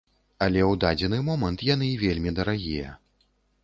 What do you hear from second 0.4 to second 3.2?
Але ў дадзены момант яны вельмі дарагія.